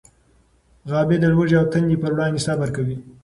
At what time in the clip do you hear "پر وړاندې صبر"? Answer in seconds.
2.01-2.69